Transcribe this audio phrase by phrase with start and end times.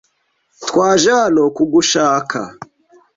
[0.65, 2.39] Twaje hano kugushaka.